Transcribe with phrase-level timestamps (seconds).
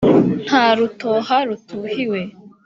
[0.45, 2.21] Nta rutoha rutuhiwe